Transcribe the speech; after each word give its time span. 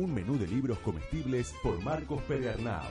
Un 0.00 0.14
menú 0.14 0.38
de 0.38 0.46
libros 0.46 0.78
comestibles 0.78 1.54
por 1.62 1.78
Marcos 1.82 2.22
Pedernau. 2.22 2.88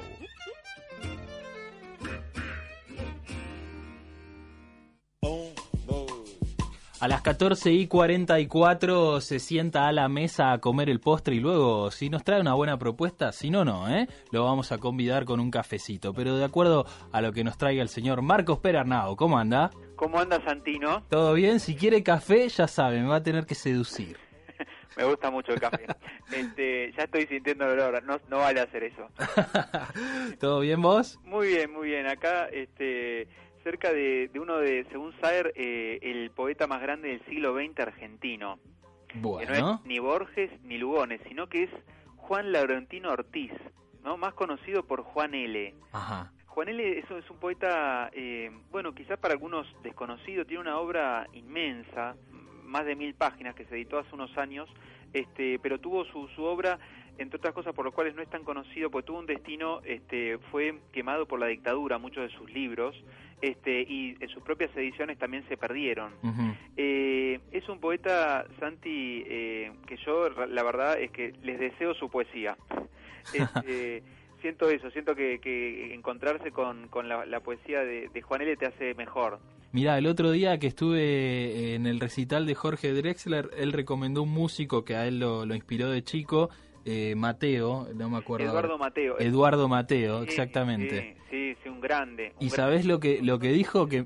A 7.02 7.08
las 7.08 7.22
14 7.22 7.72
y 7.72 7.88
44 7.88 9.22
se 9.22 9.40
sienta 9.40 9.88
a 9.88 9.92
la 9.92 10.08
mesa 10.10 10.52
a 10.52 10.60
comer 10.60 10.90
el 10.90 11.00
postre 11.00 11.36
y 11.36 11.40
luego, 11.40 11.90
si 11.92 12.10
nos 12.10 12.24
trae 12.24 12.42
una 12.42 12.54
buena 12.54 12.78
propuesta, 12.78 13.32
si 13.32 13.50
no, 13.50 13.64
no, 13.66 13.90
¿eh? 13.90 14.08
Lo 14.32 14.44
vamos 14.44 14.72
a 14.72 14.78
convidar 14.78 15.26
con 15.26 15.40
un 15.40 15.50
cafecito. 15.50 16.14
Pero 16.14 16.36
de 16.36 16.44
acuerdo 16.44 16.86
a 17.12 17.22
lo 17.22 17.32
que 17.32 17.46
nos 17.46 17.58
traiga 17.58 17.82
el 17.82 17.90
señor 17.90 18.22
Marcos 18.22 18.60
Perarnao, 18.60 19.16
¿cómo 19.16 19.40
anda? 19.40 19.72
¿Cómo 19.96 20.20
anda 20.20 20.44
Santino? 20.44 21.04
¿Todo 21.10 21.34
bien? 21.34 21.60
Si 21.60 21.76
quiere 21.76 22.04
café, 22.04 22.50
ya 22.50 22.68
sabe, 22.68 23.02
me 23.02 23.08
va 23.08 23.16
a 23.16 23.24
tener 23.24 23.46
que 23.46 23.56
seducir. 23.56 24.29
Me 24.98 25.04
gusta 25.06 25.30
mucho 25.30 25.54
el 25.54 25.60
café. 25.60 25.86
Este, 26.32 26.94
ya 26.96 27.04
estoy 27.06 27.26
sintiendo 27.26 27.66
el 27.66 27.80
olor, 27.80 28.04
no, 28.04 28.20
no 28.30 28.38
vale 28.38 28.60
hacer 28.60 28.84
eso. 28.84 29.10
¿Todo 30.40 30.60
bien 30.60 30.80
vos? 30.80 31.20
Muy 31.24 31.48
bien, 31.48 31.74
muy 31.74 31.88
bien. 31.88 32.06
Acá, 32.06 32.46
este, 32.46 33.28
cerca 33.64 33.92
de, 33.92 34.30
de 34.32 34.40
uno 34.40 34.58
de, 34.58 34.86
según 34.92 35.14
Saer, 35.20 35.52
eh, 35.56 35.98
el 36.04 36.30
poeta 36.30 36.68
más 36.68 36.82
grande 36.82 37.10
del 37.10 37.26
siglo 37.26 37.56
XX 37.56 37.80
argentino. 37.80 38.60
Que 39.08 39.18
no 39.18 39.22
Bueno, 39.30 39.54
es 39.54 39.86
ni 39.86 39.98
Borges 39.98 40.52
ni 40.64 40.78
Lugones, 40.78 41.20
sino 41.28 41.48
que 41.50 41.64
es 41.64 41.70
Juan 42.18 42.52
Laurentino 42.52 43.12
Ortiz, 43.12 43.52
¿no? 44.04 44.18
Más 44.18 44.36
conocido 44.36 44.84
por 44.84 45.02
Juan 45.02 45.34
L. 45.34 45.74
ajá. 45.92 46.32
Juan 46.46 46.68
L. 46.70 47.00
es, 47.00 47.10
es 47.10 47.30
un 47.30 47.38
poeta, 47.40 48.10
eh, 48.14 48.52
bueno, 48.70 48.94
quizás 48.94 49.18
para 49.18 49.34
algunos 49.34 49.66
desconocido, 49.82 50.46
tiene 50.46 50.62
una 50.62 50.78
obra 50.78 51.26
inmensa, 51.34 52.16
más 52.70 52.86
de 52.86 52.96
mil 52.96 53.14
páginas 53.14 53.56
que 53.56 53.66
se 53.66 53.76
editó 53.76 53.98
hace 53.98 54.14
unos 54.14 54.38
años, 54.38 54.70
este, 55.14 55.60
pero 55.60 55.80
tuvo 55.80 56.06
su, 56.06 56.28
su 56.30 56.44
obra, 56.44 56.80
entre 57.18 57.38
otras 57.38 57.54
cosas 57.54 57.74
por 57.74 57.84
lo 57.84 57.92
cuales 57.92 58.16
no 58.16 58.22
es 58.22 58.30
tan 58.30 58.44
conocido, 58.44 58.90
porque 58.90 59.08
tuvo 59.08 59.20
un 59.20 59.26
destino, 59.26 59.82
este, 59.84 60.38
fue 60.52 60.80
quemado 60.94 61.26
por 61.26 61.40
la 61.40 61.48
dictadura, 61.48 61.98
muchos 61.98 62.30
de 62.30 62.38
sus 62.38 62.52
libros, 62.52 62.96
este, 63.42 63.82
y 63.82 64.16
en 64.20 64.30
sus 64.30 64.44
propias 64.44 64.76
ediciones 64.76 65.18
también 65.18 65.48
se 65.48 65.58
perdieron. 65.58 66.14
Eh, 66.78 67.40
es 67.52 67.68
un 67.70 67.80
poeta, 67.80 68.46
Santi, 68.60 69.24
eh, 69.28 69.72
que 69.88 69.98
yo 69.98 70.30
la 70.30 70.64
verdad 70.64 71.00
es 71.00 71.12
que 71.12 71.34
les 71.44 71.60
deseo 71.60 71.94
su 71.94 72.10
poesía. 72.10 72.58
Este, 73.32 74.02
siento 74.42 74.70
eso, 74.70 74.90
siento 74.90 75.14
que, 75.14 75.40
que 75.40 75.94
encontrarse 75.94 76.52
con, 76.52 76.88
con 76.88 77.08
la, 77.08 77.28
la 77.28 77.42
poesía 77.42 77.82
de, 77.82 78.10
de 78.12 78.22
Juan 78.24 78.42
L. 78.42 78.56
te 78.56 78.66
hace 78.66 78.96
mejor. 78.96 79.40
Mirá, 79.72 79.98
el 79.98 80.08
otro 80.08 80.32
día 80.32 80.58
que 80.58 80.68
estuve 80.68 81.76
en 81.76 81.86
el 81.86 82.00
recital 82.00 82.46
de 82.48 82.56
Jorge 82.56 82.92
Drexler, 82.94 83.52
él 83.58 83.72
recomendó 83.72 84.24
un 84.24 84.30
músico 84.32 84.84
que 84.84 84.96
a 84.96 85.06
él 85.08 85.20
lo, 85.20 85.46
lo 85.46 85.54
inspiró 85.56 85.90
de 85.90 86.04
chico, 86.04 86.50
eh, 86.86 87.14
Mateo, 87.16 87.88
no 87.94 88.10
me 88.10 88.18
acuerdo. 88.18 88.48
Eduardo. 88.50 88.78
Mateo. 88.80 89.20
Eduardo 89.20 89.68
Mateo, 89.68 90.24
Sí, 90.24 90.30
exactamente. 90.30 91.18
Sí, 91.30 91.54
sí, 91.54 91.58
sí, 91.64 91.70
un 91.70 91.82
grande. 91.82 92.34
un 92.40 92.48
¿Y 92.48 92.50
gran- 92.50 92.56
sabés 92.56 92.86
lo 92.86 93.00
que, 93.00 93.22
lo 93.22 93.38
que 93.38 93.52
dijo? 93.52 93.88
Que, 93.88 94.06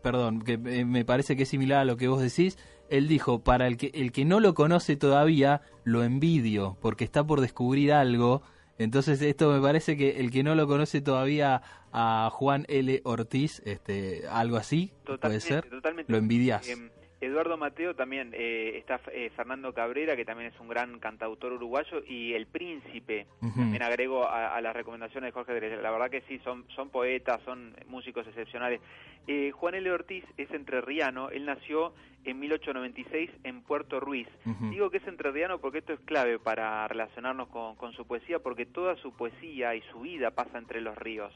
perdón, 0.00 0.42
que 0.42 0.52
eh, 0.52 0.84
me 0.84 1.04
parece 1.04 1.34
que 1.36 1.42
es 1.42 1.48
similar 1.48 1.80
a 1.80 1.84
lo 1.84 1.96
que 1.96 2.06
vos 2.06 2.22
decís. 2.22 2.56
Él 2.88 3.08
dijo, 3.08 3.42
para 3.42 3.66
el 3.66 3.76
que, 3.78 3.90
el 3.94 4.12
que 4.12 4.24
no 4.24 4.38
lo 4.38 4.54
conoce 4.54 4.96
todavía, 4.96 5.62
lo 5.82 6.04
envidio, 6.04 6.76
porque 6.80 7.02
está 7.04 7.26
por 7.26 7.40
descubrir 7.40 7.92
algo. 7.92 8.42
Entonces 8.82 9.22
esto 9.22 9.50
me 9.52 9.60
parece 9.60 9.96
que 9.96 10.20
el 10.20 10.30
que 10.30 10.42
no 10.42 10.54
lo 10.54 10.66
conoce 10.66 11.00
todavía 11.00 11.62
a 11.92 12.30
Juan 12.32 12.64
L. 12.68 13.00
Ortiz, 13.04 13.62
este, 13.64 14.22
algo 14.28 14.56
así, 14.56 14.92
puede 15.20 15.40
ser, 15.40 15.68
totalmente. 15.68 16.10
lo 16.10 16.18
envidias. 16.18 16.68
Eh, 16.68 16.90
Eduardo 17.22 17.56
Mateo 17.56 17.94
también, 17.94 18.32
eh, 18.34 18.76
está 18.76 19.00
eh, 19.12 19.30
Fernando 19.36 19.72
Cabrera, 19.72 20.16
que 20.16 20.24
también 20.24 20.52
es 20.52 20.60
un 20.60 20.68
gran 20.68 20.98
cantautor 20.98 21.52
uruguayo, 21.52 22.02
y 22.06 22.34
El 22.34 22.46
Príncipe, 22.46 23.26
Ujú. 23.40 23.60
también 23.60 23.82
agrego 23.82 24.26
a, 24.28 24.54
a 24.56 24.60
las 24.60 24.74
recomendaciones 24.74 25.28
de 25.28 25.32
Jorge 25.32 25.54
Drexler. 25.54 25.82
La 25.82 25.90
verdad 25.92 26.10
que 26.10 26.22
sí, 26.22 26.38
son, 26.44 26.64
son 26.74 26.90
poetas, 26.90 27.40
son 27.44 27.74
músicos 27.86 28.26
excepcionales. 28.26 28.80
Eh, 29.28 29.52
Juan 29.52 29.74
L. 29.76 29.90
Ortiz 29.92 30.24
es 30.36 30.50
entrerriano, 30.50 31.30
él 31.30 31.44
nació 31.46 31.94
en 32.24 32.38
1896 32.40 33.30
en 33.44 33.62
Puerto 33.62 33.98
Ruiz. 34.00 34.28
Digo 34.70 34.90
que 34.90 34.98
es 34.98 35.06
entrerriano 35.06 35.58
porque 35.58 35.78
esto 35.78 35.92
es 35.92 36.00
clave 36.00 36.38
para 36.38 36.86
relacionarnos 36.88 37.48
con, 37.48 37.74
con 37.76 37.92
su 37.94 38.06
poesía, 38.06 38.38
porque 38.40 38.66
toda 38.66 38.96
su 38.96 39.12
poesía 39.16 39.74
y 39.74 39.82
su 39.92 40.00
vida 40.00 40.30
pasa 40.32 40.58
entre 40.58 40.80
los 40.80 40.96
ríos. 40.96 41.32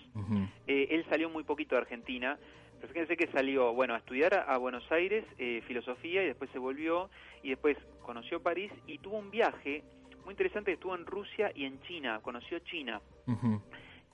Eh, 0.67 0.89
él 0.91 1.05
salió 1.09 1.29
muy 1.31 1.45
poquito 1.45 1.75
de 1.75 1.83
Argentina, 1.83 2.39
pero 2.81 2.93
fíjense 2.93 3.17
que 3.17 3.27
salió, 3.29 3.73
bueno, 3.73 3.95
a 3.95 3.99
estudiar 3.99 4.35
a, 4.35 4.57
Buenos 4.59 4.91
Aires 4.93 5.25
eh, 5.39 5.63
filosofía 5.67 6.23
y 6.23 6.27
después 6.27 6.51
se 6.51 6.59
volvió 6.59 7.11
y 7.43 7.51
después 7.51 7.77
conoció 8.03 8.43
París 8.43 8.73
y 8.87 8.99
tuvo 8.99 9.19
un 9.19 9.31
viaje 9.31 9.83
muy 10.25 10.33
interesante 10.33 10.73
estuvo 10.73 10.95
en 10.95 11.07
Rusia 11.07 11.53
y 11.55 11.65
en 11.65 11.81
China, 11.83 12.19
conoció 12.23 12.59
China. 12.61 13.01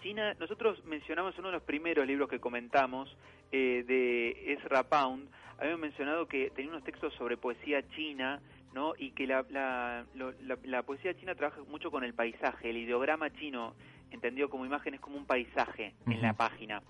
China, 0.03 0.34
nosotros 0.41 0.84
mencionamos 0.84 1.34
en 1.34 1.41
uno 1.41 1.49
de 1.49 1.55
los 1.55 1.62
primeros 1.62 2.06
libros 2.06 2.28
que 2.28 2.41
comentamos 2.41 3.17
eh, 3.53 3.84
de 3.87 4.53
Ezra 4.55 4.83
Pound, 4.89 5.28
habíamos 5.59 5.81
mencionado 5.81 6.27
que 6.27 6.51
tenía 6.51 6.71
unos 6.72 6.83
textos 6.84 7.15
sobre 7.15 7.37
poesía 7.37 7.87
china, 7.91 8.41
¿no? 8.75 8.95
Y 8.99 9.12
que 9.12 9.27
la, 9.27 9.45
la, 9.51 10.05
lo- 10.15 10.33
la- 10.43 10.59
la 10.65 10.83
poesía 10.83 11.15
china 11.15 11.34
trabaja 11.34 11.61
mucho 11.69 11.91
con 11.91 12.03
el 12.05 12.15
paisaje, 12.15 12.71
el 12.71 12.78
ideograma 12.78 13.31
chino, 13.34 13.75
entendido 14.11 14.49
como 14.51 14.67
imagen, 14.67 14.95
es 14.95 15.01
como 15.01 15.17
un 15.17 15.27
paisaje 15.27 15.95
en 16.06 16.21
la 16.22 16.33
página. 16.34 16.83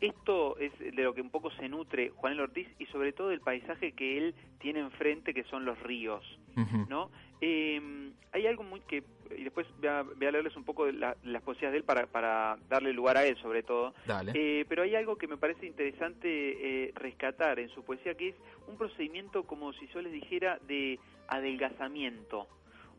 Esto 0.00 0.56
es 0.58 0.76
de 0.78 1.02
lo 1.02 1.12
que 1.14 1.20
un 1.20 1.30
poco 1.30 1.50
se 1.52 1.68
nutre 1.68 2.10
Juan 2.16 2.32
el 2.34 2.40
Ortiz 2.40 2.66
y 2.78 2.86
sobre 2.86 3.12
todo 3.12 3.30
el 3.32 3.40
paisaje 3.40 3.92
que 3.92 4.16
él 4.18 4.34
tiene 4.58 4.80
enfrente, 4.80 5.34
que 5.34 5.44
son 5.44 5.64
los 5.64 5.78
ríos. 5.82 6.24
¿no? 6.88 7.10
Eh, 7.42 8.10
hay 8.32 8.46
algo 8.46 8.62
muy 8.64 8.80
que, 8.80 9.02
y 9.36 9.44
después 9.44 9.66
voy 9.78 9.88
a, 9.88 10.02
voy 10.02 10.26
a 10.26 10.30
leerles 10.32 10.56
un 10.56 10.64
poco 10.64 10.86
de 10.86 10.92
la- 10.94 11.16
las 11.24 11.42
poesías 11.42 11.70
de 11.72 11.78
él 11.78 11.84
para, 11.84 12.06
para 12.06 12.58
darle 12.68 12.92
lugar 12.92 13.16
a 13.16 13.24
él 13.26 13.36
sobre 13.38 13.62
todo, 13.62 13.94
Dale. 14.06 14.32
Eh, 14.34 14.64
pero 14.68 14.82
hay 14.82 14.94
algo 14.94 15.16
que 15.16 15.26
me 15.26 15.36
parece 15.36 15.66
interesante 15.66 16.28
eh, 16.28 16.92
rescatar 16.96 17.58
en 17.58 17.68
su 17.70 17.82
poesía, 17.84 18.14
que 18.14 18.28
es 18.30 18.34
un 18.68 18.76
procedimiento 18.76 19.44
como 19.44 19.72
si 19.74 19.86
yo 19.88 20.00
les 20.02 20.12
dijera 20.12 20.58
de 20.66 20.98
adelgazamiento, 21.28 22.46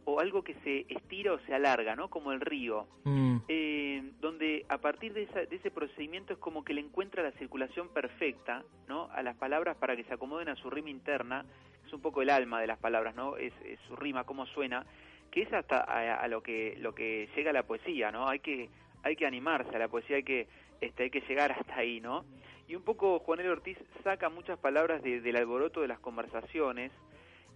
o 0.06 0.20
algo 0.20 0.44
que 0.44 0.56
se 0.64 0.86
estira 0.90 1.34
o 1.34 1.40
se 1.42 1.54
alarga, 1.54 1.96
¿no? 1.96 2.10
Como 2.10 2.32
el 2.32 2.42
río, 2.42 2.88
Mm, 3.06 3.38
eh, 3.48 4.12
donde 4.20 4.66
a 4.70 4.78
partir 4.80 5.14
de, 5.14 5.24
esa- 5.24 5.46
de 5.46 5.56
ese 5.56 5.72
procedimiento 5.72 6.34
es 6.34 6.40
como 6.40 6.64
que 6.64 6.74
le 6.74 6.82
encuentra 6.82 7.22
la 7.24 7.32
circulación 7.34 7.90
perfecta, 7.90 8.64
¿no? 8.88 9.10
A 9.12 9.22
las 9.24 9.36
palabras 9.38 9.78
para 9.78 9.96
que 9.96 10.04
se 10.04 10.14
acomoden 10.14 10.50
a 10.50 10.56
su 10.56 10.70
rima 10.70 10.90
interna, 10.90 11.46
es 11.86 11.94
un 11.94 12.02
poco 12.02 12.22
el 12.22 12.30
alma 12.30 12.60
de 12.62 12.68
las 12.68 12.78
palabras, 12.80 13.16
¿no? 13.16 13.38
Es, 13.38 13.54
es 13.66 13.80
su 13.88 13.96
rima, 13.96 14.24
cómo 14.24 14.46
suena, 14.48 14.86
que 15.32 15.44
es 15.44 15.54
hasta 15.54 15.80
a, 15.80 16.16
a 16.22 16.28
lo 16.28 16.42
que 16.44 16.76
lo 16.80 16.94
que 16.96 17.30
llega 17.36 17.54
la 17.54 17.64
poesía, 17.64 18.12
¿no? 18.12 18.28
Hay 18.28 18.40
que 18.40 18.70
hay 19.04 19.16
que 19.16 19.26
animarse 19.26 19.76
a 19.76 19.80
la 19.80 19.88
poesía, 19.88 20.18
hay 20.18 20.24
que 20.24 20.48
este, 20.82 21.04
hay 21.04 21.10
que 21.10 21.22
llegar 21.22 21.52
hasta 21.52 21.76
ahí, 21.76 22.00
¿no? 22.02 22.26
Y 22.68 22.76
un 22.76 22.84
poco 22.84 23.20
Juan 23.20 23.40
L. 23.40 23.50
Ortiz 23.50 23.78
saca 24.04 24.30
muchas 24.30 24.58
palabras 24.60 25.02
de- 25.04 25.22
del 25.22 25.36
alboroto 25.36 25.82
de 25.82 25.88
las 25.88 26.00
conversaciones 26.00 26.92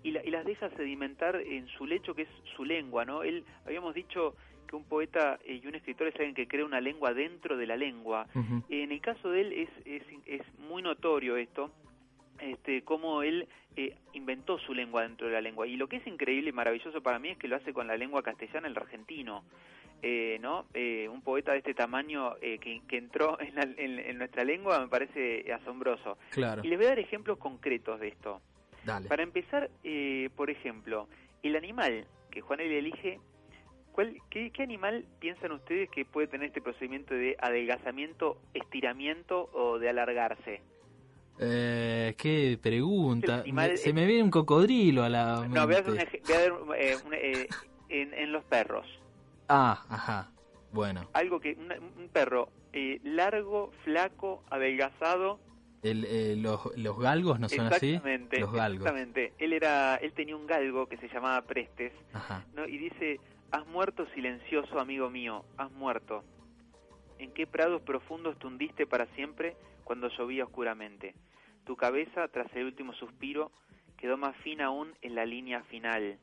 y, 0.07 0.11
la- 0.11 0.23
y 0.23 0.29
las 0.29 0.45
deja 0.45 0.69
sedimentar 0.71 1.35
en 1.35 1.67
su 1.67 1.85
lecho 1.85 2.13
que 2.15 2.23
es 2.23 2.29
su 2.55 2.63
lengua, 2.65 3.05
¿no? 3.05 3.23
Él 3.23 3.43
habíamos 3.65 3.93
dicho 3.93 4.35
que 4.67 4.75
un 4.75 4.83
poeta 4.83 5.39
eh, 5.45 5.59
y 5.63 5.67
un 5.67 5.75
escritor 5.75 6.07
es 6.07 6.15
alguien 6.15 6.33
que 6.35 6.47
crea 6.47 6.65
una 6.65 6.81
lengua 6.81 7.13
dentro 7.13 7.55
de 7.57 7.67
la 7.67 7.75
lengua. 7.77 8.27
En 8.69 8.91
el 8.91 9.01
caso 9.01 9.29
de 9.29 9.41
él 9.41 9.53
es, 9.53 9.69
es, 9.85 10.03
es 10.25 10.41
muy 10.59 10.81
notorio 10.81 11.37
esto, 11.37 11.71
este, 12.39 12.81
cómo 12.83 13.23
él 13.23 13.47
eh, 13.75 13.95
inventó 14.13 14.57
su 14.59 14.73
lengua 14.73 15.03
dentro 15.03 15.27
de 15.27 15.33
la 15.33 15.41
lengua. 15.41 15.67
Y 15.67 15.75
lo 15.77 15.87
que 15.87 15.97
es 15.97 16.07
increíble 16.07 16.49
y 16.49 16.53
maravilloso 16.53 17.01
para 17.01 17.19
mí 17.19 17.29
es 17.29 17.37
que 17.37 17.47
lo 17.47 17.55
hace 17.57 17.73
con 17.73 17.87
la 17.87 17.97
lengua 17.97 18.23
castellana, 18.23 18.67
el 18.67 18.77
argentino. 18.77 19.43
Eh, 20.01 20.37
¿no? 20.41 20.65
Eh, 20.73 21.07
un 21.09 21.21
poeta 21.21 21.53
de 21.53 21.59
este 21.59 21.73
tamaño 21.73 22.35
eh, 22.41 22.59
que, 22.59 22.81
que 22.87 22.97
entró 22.97 23.39
en, 23.39 23.55
la- 23.55 23.63
en- 23.63 23.97
en 23.99 24.17
nuestra 24.17 24.43
lengua 24.43 24.79
me 24.79 24.87
parece 24.87 25.51
asombroso. 25.53 26.17
Claro, 26.31 26.61
Y 26.63 26.67
les 26.67 26.77
voy 26.77 26.85
a 26.85 26.89
dar 26.89 26.99
ejemplos 26.99 27.37
concretos 27.39 27.99
de 27.99 28.09
esto. 28.09 28.41
Dale. 28.85 29.07
Para 29.09 29.23
empezar, 29.23 29.69
eh, 29.83 30.29
por 30.35 30.49
ejemplo, 30.49 31.07
el 31.43 31.55
animal 31.55 32.05
que 32.31 32.41
Juan 32.41 32.59
L. 32.59 32.77
elige 32.77 33.19
¿cuál, 33.91 34.15
qué, 34.29 34.51
¿qué 34.51 34.63
animal 34.63 35.05
piensan 35.19 35.51
ustedes 35.53 35.89
que 35.89 36.03
puede 36.05 36.27
tener 36.27 36.47
este 36.47 36.61
procedimiento 36.61 37.13
de 37.13 37.35
adelgazamiento, 37.39 38.37
estiramiento 38.53 39.49
o 39.53 39.79
de 39.79 39.89
alargarse? 39.89 40.61
Eh, 41.39 42.13
qué 42.17 42.57
pregunta. 42.61 43.41
Animal- 43.41 43.77
Se 43.77 43.93
me 43.93 44.05
viene 44.05 44.23
un 44.23 44.31
cocodrilo 44.31 45.03
a 45.03 45.09
la 45.09 45.45
No, 45.47 45.65
voy 45.65 45.75
a, 45.75 45.81
mente. 45.81 45.91
hacer 45.91 45.91
un 45.91 45.99
ej- 45.99 46.21
voy 46.25 46.33
a 46.35 46.39
dar, 46.39 46.51
eh, 46.81 46.97
un, 47.05 47.13
eh, 47.13 47.47
en, 47.89 48.13
en 48.13 48.31
los 48.31 48.43
perros. 48.45 48.85
Ah, 49.49 49.85
ajá. 49.89 50.31
Bueno, 50.71 51.07
Algo 51.13 51.39
que 51.39 51.53
una- 51.57 51.77
un 51.79 52.09
perro 52.09 52.49
eh, 52.73 52.99
largo, 53.03 53.71
flaco, 53.83 54.43
adelgazado. 54.49 55.39
El, 55.85 56.05
eh, 56.05 56.35
los, 56.37 56.75
los 56.77 56.97
galgos 56.99 57.39
no 57.39 57.49
son 57.49 57.67
así. 57.67 57.93
exactamente, 57.95 58.39
Los 58.39 58.51
galgos. 58.51 58.81
exactamente. 58.81 59.33
Él 59.37 59.53
era, 59.53 59.95
él 59.97 60.13
tenía 60.13 60.35
un 60.35 60.47
galgo 60.47 60.87
que 60.87 60.97
se 60.97 61.07
llamaba 61.09 61.41
Prestes. 61.43 61.93
¿no? 62.53 62.65
Y 62.65 62.77
dice, 62.77 63.19
has 63.51 63.65
muerto 63.67 64.05
silencioso, 64.13 64.79
amigo 64.79 65.09
mío, 65.09 65.45
has 65.57 65.71
muerto. 65.71 66.23
¿En 67.19 67.31
qué 67.31 67.47
prados 67.47 67.81
profundos 67.81 68.37
te 68.39 68.47
hundiste 68.47 68.85
para 68.85 69.05
siempre 69.15 69.55
cuando 69.83 70.09
llovía 70.09 70.43
oscuramente? 70.43 71.15
Tu 71.65 71.75
cabeza, 71.75 72.27
tras 72.27 72.53
el 72.55 72.65
último 72.65 72.93
suspiro, 72.93 73.51
quedó 73.97 74.17
más 74.17 74.35
fina 74.37 74.65
aún 74.65 74.93
en 75.01 75.15
la 75.15 75.25
línea 75.25 75.63
final. 75.63 76.17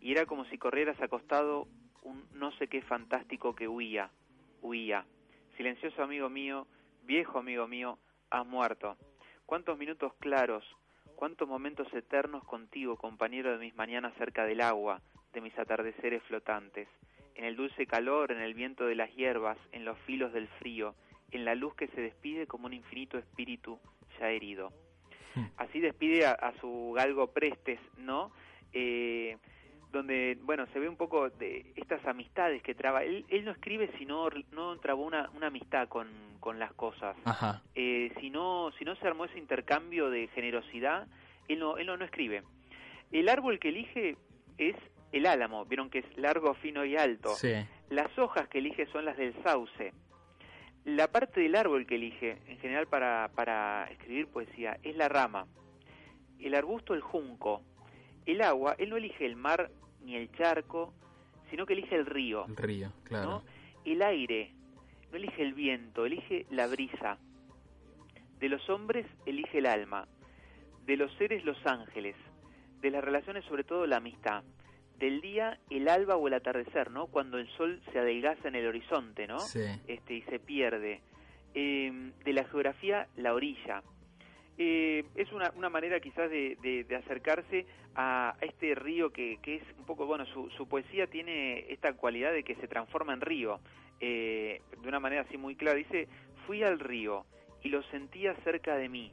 Y 0.00 0.12
era 0.12 0.26
como 0.26 0.44
si 0.46 0.58
corrieras 0.58 1.00
acostado 1.00 1.66
un 2.02 2.24
no 2.34 2.52
sé 2.58 2.68
qué 2.68 2.82
fantástico 2.82 3.54
que 3.54 3.68
huía, 3.68 4.10
huía. 4.60 5.06
Silencioso 5.56 6.02
amigo 6.02 6.28
mío, 6.28 6.66
viejo 7.04 7.38
amigo 7.38 7.66
mío, 7.68 7.98
has 8.32 8.46
muerto. 8.46 8.96
Cuántos 9.46 9.78
minutos 9.78 10.12
claros, 10.18 10.64
cuántos 11.14 11.46
momentos 11.46 11.86
eternos 11.92 12.42
contigo, 12.44 12.96
compañero 12.96 13.52
de 13.52 13.58
mis 13.58 13.74
mañanas 13.76 14.14
cerca 14.16 14.44
del 14.44 14.62
agua, 14.62 15.00
de 15.32 15.40
mis 15.40 15.56
atardeceres 15.58 16.22
flotantes, 16.24 16.88
en 17.34 17.44
el 17.44 17.56
dulce 17.56 17.86
calor, 17.86 18.32
en 18.32 18.40
el 18.40 18.54
viento 18.54 18.86
de 18.86 18.94
las 18.94 19.14
hierbas, 19.14 19.58
en 19.72 19.84
los 19.84 19.98
filos 20.00 20.32
del 20.32 20.48
frío, 20.48 20.94
en 21.30 21.44
la 21.44 21.54
luz 21.54 21.74
que 21.74 21.88
se 21.88 22.00
despide 22.00 22.46
como 22.46 22.66
un 22.66 22.72
infinito 22.72 23.18
espíritu 23.18 23.78
ya 24.18 24.30
herido. 24.30 24.70
Hmm. 25.34 25.46
Así 25.56 25.80
despide 25.80 26.26
a, 26.26 26.32
a 26.32 26.52
su 26.60 26.92
galgo 26.96 27.32
Prestes, 27.32 27.80
¿no? 27.96 28.32
Eh, 28.72 29.36
donde, 29.92 30.38
bueno, 30.42 30.66
se 30.72 30.78
ve 30.78 30.88
un 30.88 30.96
poco 30.96 31.28
de 31.30 31.72
estas 31.76 32.04
amistades 32.06 32.62
que 32.62 32.74
traba. 32.74 33.04
Él, 33.04 33.24
él 33.28 33.44
no 33.44 33.52
escribe 33.52 33.90
si 33.98 34.06
no, 34.06 34.28
no 34.50 34.78
trabó 34.78 35.04
una, 35.04 35.30
una 35.36 35.48
amistad 35.48 35.88
con, 35.88 36.08
con 36.40 36.58
las 36.58 36.72
cosas. 36.72 37.16
Ajá. 37.24 37.62
Eh, 37.74 38.12
si, 38.18 38.30
no, 38.30 38.72
si 38.78 38.84
no 38.84 38.96
se 38.96 39.06
armó 39.06 39.26
ese 39.26 39.38
intercambio 39.38 40.10
de 40.10 40.28
generosidad, 40.28 41.06
él 41.48 41.58
no, 41.58 41.76
él 41.76 41.86
no, 41.86 41.96
no 41.96 42.04
escribe. 42.04 42.42
El 43.10 43.28
árbol 43.28 43.58
que 43.58 43.68
elige 43.68 44.16
es 44.56 44.74
el 45.12 45.26
álamo, 45.26 45.66
vieron 45.66 45.90
que 45.90 45.98
es 45.98 46.16
largo, 46.16 46.54
fino 46.54 46.84
y 46.84 46.96
alto. 46.96 47.34
Sí. 47.34 47.52
Las 47.90 48.18
hojas 48.18 48.48
que 48.48 48.58
elige 48.58 48.86
son 48.86 49.04
las 49.04 49.18
del 49.18 49.34
sauce. 49.42 49.92
La 50.84 51.08
parte 51.08 51.42
del 51.42 51.54
árbol 51.54 51.86
que 51.86 51.96
elige, 51.96 52.38
en 52.48 52.58
general 52.58 52.86
para, 52.86 53.30
para 53.34 53.84
escribir 53.90 54.26
poesía, 54.28 54.78
es 54.82 54.96
la 54.96 55.08
rama. 55.08 55.46
El 56.40 56.54
arbusto, 56.54 56.94
el 56.94 57.02
junco. 57.02 57.62
El 58.26 58.42
agua, 58.42 58.74
él 58.78 58.90
no 58.90 58.96
elige 58.96 59.26
el 59.26 59.36
mar 59.36 59.70
ni 60.04 60.16
el 60.16 60.30
charco, 60.32 60.92
sino 61.50 61.66
que 61.66 61.74
elige 61.74 61.94
el 61.94 62.06
río. 62.06 62.46
El 62.46 62.56
río, 62.56 62.92
claro. 63.04 63.30
¿no? 63.30 63.42
El 63.84 64.02
aire, 64.02 64.52
no 65.10 65.16
elige 65.16 65.42
el 65.42 65.54
viento, 65.54 66.06
elige 66.06 66.46
la 66.50 66.66
brisa. 66.66 67.18
De 68.38 68.48
los 68.48 68.68
hombres 68.70 69.06
elige 69.26 69.58
el 69.58 69.66
alma, 69.66 70.08
de 70.86 70.96
los 70.96 71.12
seres 71.14 71.44
los 71.44 71.58
ángeles, 71.66 72.16
de 72.80 72.90
las 72.90 73.04
relaciones 73.04 73.44
sobre 73.44 73.64
todo 73.64 73.86
la 73.86 73.98
amistad, 73.98 74.42
del 74.98 75.20
día 75.20 75.58
el 75.70 75.88
alba 75.88 76.16
o 76.16 76.28
el 76.28 76.34
atardecer, 76.34 76.90
¿no? 76.90 77.06
Cuando 77.06 77.38
el 77.38 77.48
sol 77.56 77.80
se 77.92 77.98
adelgaza 77.98 78.48
en 78.48 78.54
el 78.54 78.66
horizonte, 78.66 79.26
¿no? 79.26 79.38
Sí. 79.40 79.64
Este 79.86 80.14
y 80.14 80.22
se 80.22 80.38
pierde. 80.38 81.00
Eh, 81.54 82.12
de 82.24 82.32
la 82.32 82.44
geografía 82.44 83.08
la 83.16 83.34
orilla. 83.34 83.82
Eh, 84.58 85.04
es 85.14 85.32
una, 85.32 85.50
una 85.56 85.68
manera 85.70 85.98
quizás 86.00 86.30
de, 86.30 86.56
de- 86.62 86.84
de 86.84 86.96
acercarse 86.96 87.66
a 87.94 88.36
este 88.40 88.74
río 88.74 89.10
que, 89.10 89.38
que 89.42 89.56
es 89.56 89.62
un 89.78 89.84
poco, 89.86 90.06
bueno, 90.06 90.24
su, 90.26 90.50
su 90.50 90.66
poesía 90.68 91.06
tiene 91.06 91.70
esta 91.72 91.94
cualidad 91.94 92.32
de 92.32 92.42
que 92.44 92.54
se 92.56 92.68
transforma 92.68 93.12
en 93.14 93.20
río, 93.22 93.60
eh, 94.00 94.60
de 94.80 94.88
una 94.88 95.00
manera 95.00 95.22
así 95.22 95.36
muy 95.36 95.56
clara. 95.56 95.76
Dice, 95.76 96.08
fui 96.46 96.62
al 96.62 96.78
río 96.78 97.24
y 97.62 97.68
lo 97.70 97.82
sentía 97.84 98.34
cerca 98.44 98.76
de 98.76 98.88
mí, 98.88 99.12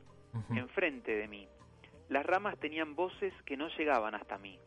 enfrente 0.57 1.15
de 1.15 1.27
mí. 1.27 1.47
Las 2.09 2.25
ramas 2.25 2.57
tenían 2.59 2.95
voces 2.95 3.33
que 3.45 3.55
no 3.57 3.69
llegaban 3.77 4.15
hasta 4.15 4.37
mí. 4.37 4.57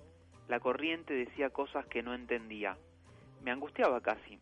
La 0.49 0.61
corriente 0.61 1.13
decía 1.15 1.51
cosas 1.51 1.87
que 1.87 2.03
no 2.03 2.15
entendía. 2.15 2.77
Me 3.43 3.51
angustiaba 3.51 4.01
casi. 4.01 4.39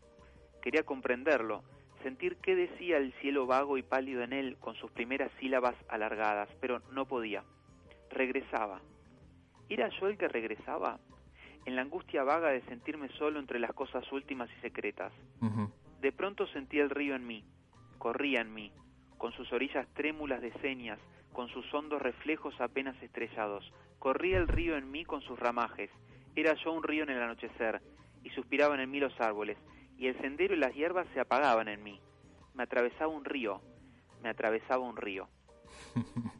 Quería 0.61 0.83
comprenderlo, 0.83 1.63
sentir 2.03 2.37
qué 2.37 2.55
decía 2.55 2.97
el 2.97 3.13
cielo 3.21 3.45
vago 3.45 3.77
y 3.77 3.83
pálido 3.83 4.23
en 4.23 4.33
él 4.33 4.57
con 4.59 4.75
sus 4.75 4.91
primeras 4.91 5.31
sílabas 5.39 5.75
alargadas, 5.89 6.49
pero 6.59 6.81
no 6.91 7.05
podía. 7.05 7.43
Regresaba. 8.09 8.81
¿Era 9.69 9.89
yo 9.99 10.07
el 10.07 10.17
que 10.17 10.27
regresaba? 10.27 10.99
En 11.65 11.75
la 11.75 11.81
angustia 11.81 12.23
vaga 12.23 12.49
de 12.49 12.61
sentirme 12.63 13.09
solo 13.17 13.39
entre 13.39 13.59
las 13.59 13.73
cosas 13.73 14.09
últimas 14.11 14.49
y 14.57 14.61
secretas. 14.61 15.13
De 16.01 16.11
pronto 16.11 16.47
sentí 16.47 16.79
el 16.79 16.89
río 16.89 17.15
en 17.15 17.25
mí, 17.27 17.43
corría 17.97 18.41
en 18.41 18.53
mí, 18.53 18.71
con 19.17 19.31
sus 19.33 19.51
orillas 19.53 19.87
trémulas 19.93 20.41
de 20.41 20.51
señas, 20.59 20.99
con 21.31 21.47
sus 21.49 21.71
hondos 21.73 22.01
reflejos 22.01 22.59
apenas 22.59 23.01
estrellados. 23.01 23.71
Corría 23.99 24.37
el 24.39 24.47
río 24.47 24.75
en 24.77 24.89
mí 24.89 25.05
con 25.05 25.21
sus 25.21 25.39
ramajes. 25.39 25.91
Era 26.35 26.55
yo 26.55 26.71
un 26.71 26.83
río 26.83 27.03
en 27.03 27.11
el 27.11 27.21
anochecer, 27.21 27.81
y 28.23 28.29
suspiraban 28.31 28.79
en 28.79 28.89
mí 28.89 28.99
los 28.99 29.19
árboles, 29.19 29.57
y 30.01 30.07
el 30.07 30.17
sendero 30.19 30.53
y 30.53 30.57
las 30.57 30.73
hierbas 30.73 31.07
se 31.13 31.21
apagaban 31.21 31.69
en 31.69 31.81
mí. 31.83 31.99
Me 32.55 32.63
atravesaba 32.63 33.07
un 33.07 33.23
río, 33.23 33.61
me 34.21 34.29
atravesaba 34.29 34.83
un 34.83 34.97
río. 34.97 35.29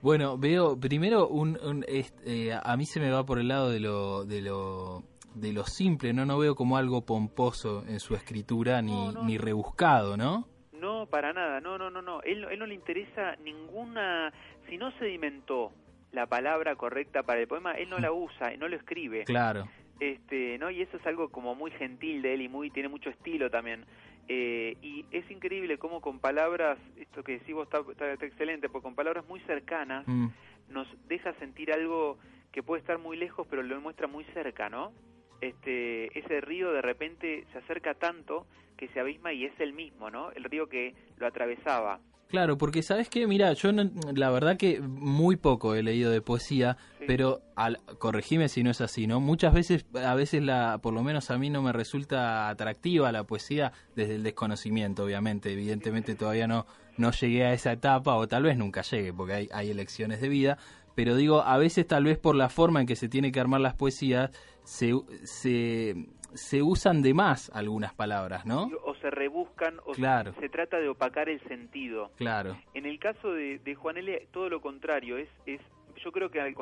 Bueno, 0.00 0.36
veo 0.36 0.76
primero 0.80 1.28
un, 1.28 1.56
un- 1.62 1.84
eh, 1.86 2.52
a 2.60 2.76
mí 2.76 2.86
se 2.86 2.98
me 2.98 3.10
va 3.12 3.24
por 3.24 3.38
el 3.38 3.46
lado 3.48 3.70
de 3.70 3.78
lo 3.78 4.24
de 4.24 4.42
lo 4.42 5.04
de 5.36 5.52
lo 5.52 5.64
simple, 5.64 6.12
no 6.12 6.26
no 6.26 6.38
veo 6.38 6.56
como 6.56 6.76
algo 6.76 7.02
pomposo 7.06 7.84
en 7.86 8.00
su 8.00 8.14
escritura 8.16 8.82
ni, 8.82 8.90
No, 8.92 9.12
no. 9.12 9.22
ni 9.24 9.38
rebuscado, 9.38 10.16
¿no? 10.16 10.48
No, 10.72 11.06
para 11.06 11.32
nada, 11.32 11.60
no, 11.60 11.78
no, 11.78 11.88
no, 11.90 12.02
no. 12.02 12.20
Él, 12.22 12.44
él 12.50 12.58
no 12.58 12.66
le 12.66 12.74
interesa 12.74 13.36
ninguna... 13.44 14.32
Si 14.68 14.76
no 14.76 14.90
sedimentó 14.98 15.70
la 16.10 16.26
palabra 16.26 16.74
correcta 16.74 17.22
para 17.22 17.40
el 17.40 17.46
poema, 17.46 17.72
él 17.74 17.88
no 17.88 17.98
la 18.00 18.10
usa, 18.12 18.50
no 18.58 18.66
lo 18.66 18.74
escribe. 18.76 19.22
Claro. 19.24 19.68
Este 20.10 20.58
no 20.58 20.70
y 20.70 20.82
eso 20.82 20.96
es 20.96 21.06
algo 21.06 21.28
como 21.30 21.54
muy 21.54 21.70
gentil 21.72 22.22
de 22.22 22.34
él 22.34 22.42
y 22.42 22.48
muy 22.48 22.70
tiene 22.70 22.88
mucho 22.88 23.10
estilo 23.10 23.50
también. 23.50 23.84
Eh, 24.28 24.76
y 24.82 25.04
es 25.10 25.28
increíble 25.30 25.78
cómo 25.78 26.00
con 26.00 26.18
palabras 26.20 26.78
esto 26.96 27.22
que 27.24 27.32
decís 27.38 27.54
vos 27.54 27.64
está, 27.64 27.80
está- 27.90 28.12
está 28.12 28.26
excelente 28.26 28.68
porque 28.68 28.84
con 28.84 28.94
palabras 28.94 29.26
muy 29.28 29.40
cercanas 29.40 30.06
Mm, 30.06 30.28
nos 30.68 30.86
deja 31.08 31.32
sentir 31.34 31.72
algo 31.72 32.18
que 32.52 32.62
puede 32.62 32.80
estar 32.80 32.98
muy 32.98 33.16
lejos 33.16 33.46
pero 33.50 33.62
lo 33.62 33.80
muestra 33.80 34.06
muy 34.06 34.24
cerca 34.32 34.68
no 34.68 34.92
este 35.40 36.16
ese 36.18 36.40
río 36.40 36.72
de 36.72 36.82
repente 36.82 37.44
se 37.52 37.58
acerca 37.58 37.94
tanto 37.94 38.46
que 38.76 38.88
se 38.88 39.00
abisma 39.00 39.32
y 39.32 39.44
es 39.44 39.58
el 39.58 39.72
mismo 39.72 40.08
no 40.10 40.30
el 40.32 40.44
río 40.44 40.68
que 40.68 40.94
lo 41.16 41.26
atravesaba 41.26 41.98
Claro, 42.32 42.56
porque 42.56 42.82
sabes 42.82 43.10
qué, 43.10 43.26
mira, 43.26 43.52
yo 43.52 43.72
no- 43.72 43.90
la 44.14 44.30
verdad 44.30 44.56
que 44.56 44.80
muy 44.80 45.36
poco 45.36 45.74
he 45.74 45.82
leído 45.82 46.10
de 46.10 46.22
poesía, 46.22 46.78
Sí. 46.98 47.04
pero 47.06 47.42
al, 47.56 47.78
corregime 47.98 48.48
si 48.48 48.62
no 48.62 48.70
es 48.70 48.80
así, 48.80 49.06
¿no? 49.06 49.20
Muchas 49.20 49.52
veces, 49.52 49.84
a 50.02 50.14
veces 50.14 50.42
la, 50.42 50.78
por 50.82 50.94
lo 50.94 51.02
menos 51.02 51.30
a 51.30 51.36
mí 51.36 51.50
no 51.50 51.60
me 51.60 51.72
resulta 51.72 52.48
atractiva 52.48 53.12
la 53.12 53.24
poesía 53.24 53.72
desde 53.94 54.14
el 54.14 54.22
desconocimiento, 54.22 55.04
obviamente, 55.04 55.52
evidentemente 55.52 56.14
todavía 56.14 56.46
no, 56.46 56.64
no 56.96 57.10
llegué 57.10 57.44
a 57.44 57.52
esa 57.52 57.70
etapa 57.72 58.14
o 58.14 58.26
tal 58.26 58.44
vez 58.44 58.56
nunca 58.56 58.80
llegue, 58.80 59.12
porque 59.12 59.34
hay, 59.34 59.48
hay 59.52 59.70
elecciones 59.70 60.22
de 60.22 60.30
vida, 60.30 60.56
pero 60.94 61.16
digo, 61.16 61.42
a 61.42 61.58
veces 61.58 61.86
tal 61.86 62.04
vez 62.04 62.16
por 62.16 62.34
la 62.34 62.48
forma 62.48 62.80
en 62.80 62.86
que 62.86 62.96
se 62.96 63.10
tiene 63.10 63.30
que 63.30 63.40
armar 63.40 63.60
las 63.60 63.74
poesías, 63.74 64.30
se, 64.64 64.94
se, 65.24 66.06
se 66.34 66.62
usan 66.62 67.02
de 67.02 67.14
más 67.14 67.50
algunas 67.54 67.94
palabras, 67.94 68.44
¿no? 68.46 68.70
o 68.84 68.94
se 68.96 69.10
rebuscan 69.10 69.78
o 69.84 69.92
Claro. 69.92 70.32
se 70.40 70.48
trata 70.48 70.78
de 70.78 70.88
opacar 70.88 71.28
el 71.28 71.40
sentido 71.48 72.10
Claro. 72.16 72.56
En 72.74 72.86
el 72.86 72.98
caso 72.98 73.32
de, 73.32 73.58
de 73.58 73.74
Juan 73.74 73.96
L., 73.98 74.28
todo 74.32 74.48
lo 74.48 74.60
contrario, 74.60 75.16
es, 75.18 75.28
es 75.46 75.60
yo 76.02 76.10
creo 76.10 76.30
que 76.30 76.40
al 76.40 76.54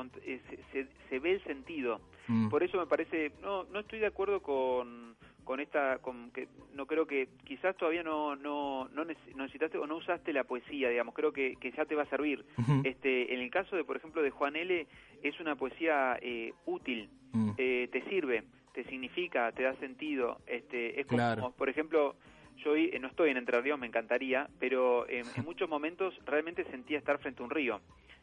se, 1.08 1.18
ve 1.18 1.32
el 1.32 1.44
sentido. 1.44 2.00
Mm. 2.28 2.48
Por 2.48 2.62
eso 2.62 2.78
me 2.78 2.86
parece, 2.86 3.32
no 3.40 3.64
no 3.64 3.80
estoy 3.80 3.98
de 4.00 4.06
acuerdo 4.06 4.40
con, 4.42 5.14
con 5.44 5.60
esta, 5.60 5.98
con 5.98 6.30
que 6.32 6.48
no 6.74 6.86
creo 6.86 7.06
que 7.06 7.28
quizás 7.44 7.76
todavía 7.76 8.02
no 8.02 8.36
no 8.36 8.88
no 8.88 9.04
nece- 9.04 9.34
no 9.34 9.44
necesitaste 9.44 9.78
o 9.78 9.86
no 9.86 9.96
usaste 9.96 10.32
la 10.32 10.44
poesía, 10.44 10.88
digamos, 10.90 11.14
creo 11.14 11.32
que, 11.32 11.54
que 11.60 11.70
ya 11.72 11.84
te 11.86 11.94
va 11.94 12.02
a 12.02 12.06
servir. 12.10 12.44
Este, 12.84 13.32
en 13.34 13.40
el 13.40 13.50
caso 13.50 13.76
de, 13.76 13.84
por 13.84 13.96
ejemplo, 13.96 14.20
de 14.22 14.30
Juan 14.30 14.56
L., 14.56 14.86
es 15.22 15.40
una 15.40 15.54
poesía 15.56 16.18
eh, 16.20 16.52
útil, 16.66 17.08
Mm. 17.32 17.50
eh, 17.58 17.88
te 17.92 18.02
sirve, 18.10 18.42
te 18.72 18.84
significa, 18.84 19.50
te 19.52 19.62
da 19.64 19.74
sentido. 19.76 20.38
Este, 20.46 21.00
es 21.00 21.06
como, 21.06 21.18
Claro. 21.18 21.54
por 21.56 21.68
ejemplo, 21.68 22.16
yo 22.58 22.72
hoy, 22.72 22.90
eh, 22.92 22.98
no 22.98 23.08
estoy 23.08 23.30
en 23.30 23.36
Entre 23.36 23.60
Ríos, 23.60 23.78
me 23.78 23.86
encantaría, 23.86 24.48
pero 24.58 25.08
en, 25.08 25.24
en 25.36 25.44
muchos 25.44 25.68
momentos 25.68 26.14
realmente 26.26 26.64
sentía 26.64 26.98
estar 26.98 27.18
frente 27.18 27.42
a 27.42 27.44
un 27.44 27.50
río. 27.50 27.80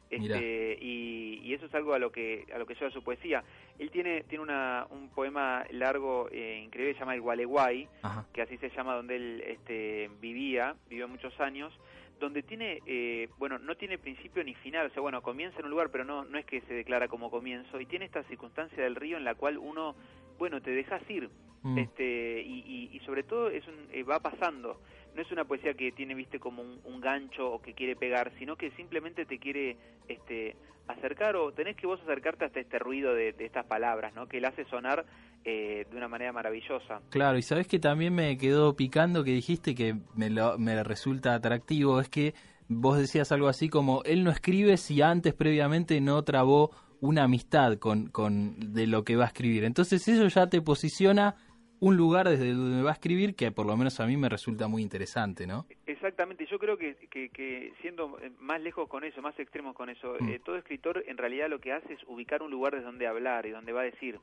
Este, 0.10 0.78
y, 0.80 1.42
y, 1.44 1.54
eso 1.54 1.66
es 1.66 1.76
algo 1.76 1.94
a 1.94 2.00
lo 2.00 2.12
que 2.14 2.46
a 2.54 2.58
lo 2.58 2.66
que 2.66 2.76
lleva 2.76 2.90
su 2.92 3.04
poesía. 3.04 3.44
Él 3.78 3.92
tiene 3.92 4.24
tiene 4.24 4.42
una, 4.42 4.88
un 4.90 5.10
poema 5.10 5.66
largo 5.72 6.30
eh, 6.32 6.62
increíble 6.64 6.94
se 6.94 7.00
llama 7.02 7.16
el 7.16 7.22
Gualeguay, 7.22 7.90
que 8.34 8.42
así 8.42 8.58
se 8.58 8.70
llama 8.70 8.96
donde 8.96 9.18
él 9.18 9.44
este, 9.46 10.10
vivía, 10.22 10.76
vivió 10.90 11.10
muchos 11.10 11.38
años, 11.42 11.74
donde 12.22 12.42
tiene 12.42 12.82
eh, 12.86 13.28
bueno 13.38 13.60
no 13.60 13.76
tiene 13.76 13.98
principio 13.98 14.44
ni 14.46 14.56
final, 14.56 14.88
o 14.88 14.90
sea 14.92 15.02
bueno 15.02 15.22
comienza 15.22 15.60
en 15.60 15.66
un 15.66 15.72
lugar 15.72 15.90
pero 15.92 16.06
no 16.06 16.24
no 16.24 16.38
es 16.38 16.46
que 16.46 16.62
se 16.62 16.74
declara 16.74 17.10
como 17.10 17.30
comienzo 17.30 17.80
y 17.82 17.86
tiene 17.86 18.06
esta 18.06 18.24
circunstancia 18.24 18.82
del 18.82 18.96
río 18.96 19.18
en 19.18 19.26
la 19.26 19.36
cual 19.36 19.58
uno 19.58 19.96
bueno 20.38 20.62
te 20.62 20.72
dejas 20.72 21.02
ir 21.10 21.30
mm. 21.64 21.78
este 21.78 22.42
y, 22.42 22.90
y, 22.94 23.00
sobre 23.02 23.24
todo 23.24 23.50
es 23.50 23.68
un, 23.68 23.76
eh, 23.92 24.04
va 24.04 24.20
pasando 24.20 24.80
no 25.18 25.24
es 25.24 25.32
una 25.32 25.46
poesía 25.46 25.74
que 25.74 25.92
tiene, 25.92 26.14
viste, 26.14 26.40
como 26.40 26.62
un, 26.62 27.02
gancho 27.02 27.52
o 27.52 27.62
que 27.62 27.74
quiere 27.74 27.96
pegar, 27.96 28.32
sino 28.38 28.56
que 28.56 28.70
simplemente 28.72 29.26
te 29.26 29.40
quiere 29.40 29.76
este, 30.08 30.56
acercar 30.88 31.36
o 31.36 31.52
tenés 31.52 31.76
que 31.76 31.88
vos 31.88 32.00
acercarte 32.02 32.46
hasta 32.46 32.60
este 32.60 32.78
ruido 32.78 33.16
de, 33.16 33.34
estas 33.40 33.66
palabras, 33.66 34.14
¿no? 34.14 34.28
Que 34.28 34.38
él 34.38 34.46
hace 34.46 34.66
sonar 34.66 35.06
eh, 35.44 35.88
de 35.90 35.98
una 35.98 36.08
manera 36.08 36.32
maravillosa. 36.34 37.02
Claro, 37.10 37.40
y 37.40 37.42
sabes 37.42 37.68
que 37.68 37.80
también 37.80 38.14
me 38.14 38.38
quedó 38.38 38.76
picando 38.76 39.24
que 39.24 39.32
dijiste 39.32 39.74
que 39.74 39.96
me, 40.16 40.30
me 40.60 40.84
resulta 40.84 41.34
atractivo, 41.34 42.00
es 42.00 42.10
que 42.10 42.36
vos 42.68 43.00
decías 43.00 43.32
algo 43.32 43.48
así 43.48 43.70
como, 43.70 44.04
él 44.04 44.24
no 44.24 44.30
escribe 44.30 44.78
si 44.78 45.02
antes 45.02 45.34
previamente 45.34 46.00
no 46.00 46.22
trabó 46.24 46.70
una 47.02 47.24
amistad 47.24 47.78
con, 47.78 48.08
con 48.08 48.74
de 48.74 48.88
lo 48.88 49.04
que 49.04 49.16
va 49.16 49.26
a 49.26 49.28
escribir. 49.28 49.64
Entonces 49.64 50.08
eso 50.08 50.28
ya 50.28 50.48
te 50.48 50.62
posiciona 50.62 51.36
un 51.80 51.96
lugar 51.96 52.28
desde 52.28 52.54
donde 52.54 52.82
va 52.84 52.92
a 52.92 52.94
escribir 52.94 53.36
que 53.36 53.52
por 53.52 53.66
lo 53.66 53.78
menos 53.78 54.00
a 54.00 54.08
mí 54.08 54.18
me 54.18 54.30
resulta 54.30 54.68
muy 54.68 54.82
interesante, 54.82 55.46
¿no? 55.46 55.66
Exactamente, 55.86 56.46
yo 56.50 56.58
creo 56.58 56.78
que, 56.78 56.96
que, 57.10 57.74
siendo 57.82 58.18
más 58.40 58.62
lejos 58.62 58.88
con 58.88 59.04
eso, 59.04 59.22
más 59.22 59.38
extremos 59.40 59.76
con 59.76 59.90
eso, 59.90 60.16
mm. 60.20 60.30
eh, 60.30 60.40
todo 60.44 60.58
escritor 60.58 61.04
en 61.08 61.18
realidad 61.18 61.50
lo 61.50 61.60
que 61.60 61.74
hace 61.74 61.94
es 61.94 62.00
ubicar 62.08 62.42
un 62.42 62.52
lugar 62.52 62.74
desde 62.74 62.86
donde 62.86 63.08
hablar 63.08 63.46
y 63.46 63.52
donde 63.52 63.74
va 63.74 63.82
a 63.82 63.86
decir. 63.86 64.20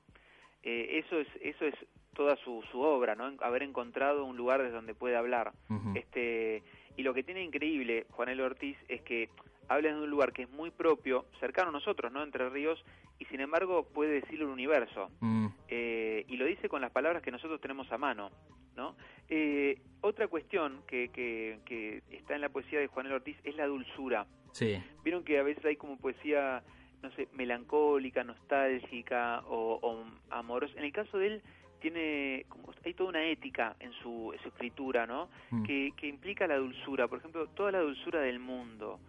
Eh, 0.63 1.03
eso 1.05 1.21
es 1.21 1.29
eso 1.43 1.67
es 1.67 1.75
toda 2.15 2.37
su, 2.37 2.63
su 2.73 2.81
obra, 2.81 3.15
¿no? 3.15 3.33
Haber 3.41 3.63
encontrado 3.63 4.25
un 4.25 4.37
lugar 4.37 4.63
desde 4.63 4.75
donde 4.75 4.95
puede 4.95 5.17
hablar. 5.17 5.53
Este 5.95 6.63
y 6.97 7.03
lo 7.03 7.13
que 7.13 7.23
tiene 7.23 7.43
increíble 7.43 8.07
Juanel 8.11 8.41
Ortiz 8.41 8.79
es 8.89 9.03
que 9.03 9.29
habla 9.69 9.91
de 9.91 10.01
un 10.01 10.11
lugar 10.11 10.33
que 10.33 10.43
es 10.43 10.51
muy 10.51 10.71
propio, 10.71 11.27
cercano 11.41 11.69
a 11.71 11.73
nosotros, 11.73 12.13
¿no? 12.13 12.23
Entre 12.23 12.49
ríos, 12.49 12.83
y 13.19 13.25
sin 13.27 13.41
embargo 13.41 13.87
puede 13.93 14.21
decirlo 14.21 14.47
el 14.47 14.53
universo. 14.53 15.11
Mm. 15.21 15.47
Eh, 15.69 16.25
y 16.29 16.37
lo 16.37 16.45
dice 16.47 16.69
con 16.69 16.81
las 16.81 16.91
palabras 16.91 17.23
que 17.23 17.31
nosotros 17.31 17.61
tenemos 17.61 17.91
a 17.93 17.99
mano, 17.99 18.31
¿no? 18.77 18.97
Eh, 19.29 19.81
otra 20.01 20.29
cuestión 20.29 20.83
que, 20.87 21.11
que, 21.11 22.03
está 22.11 22.35
en 22.35 22.41
la 22.41 22.49
poesía 22.49 22.81
de 22.81 22.87
Juan 22.89 23.11
Ortiz 23.11 23.37
es 23.45 23.57
la 23.57 23.67
dulzura. 23.67 24.27
Sí. 24.53 24.81
Vieron 25.03 25.25
que 25.25 25.39
a 25.39 25.43
veces 25.43 25.65
hay 25.65 25.77
como 25.77 25.97
poesía, 25.97 26.63
no 27.03 27.11
sé, 27.13 27.29
melancólica, 27.33 28.23
nostálgica 28.25 29.43
o, 29.47 30.05
amorosa. 30.31 30.75
En 30.77 30.85
el 30.85 30.93
caso 30.93 31.19
de 31.19 31.27
él 31.27 31.43
tiene 31.81 32.47
como, 32.49 32.73
hay 32.85 32.95
toda 32.95 33.11
una 33.11 33.25
ética 33.25 33.77
en 33.81 33.93
su, 33.95 34.33
escritura, 34.45 35.07
¿no? 35.07 35.29
Mm. 35.51 35.63
Que, 35.65 35.93
que 35.97 36.07
implica 36.07 36.47
la 36.47 36.57
dulzura. 36.57 37.09
Por 37.09 37.19
ejemplo, 37.19 37.47
toda 37.49 37.73
la 37.73 37.81
dulzura 37.81 38.21
del 38.21 38.39
mundo. 38.39 39.01